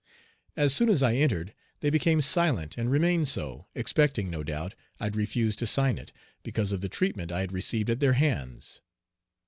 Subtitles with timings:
[0.57, 5.15] As soon as I entered they became silent and remained so, expecting, no doubt, I'd
[5.15, 8.81] refuse to sign it, because of the treatment I had received at their hands.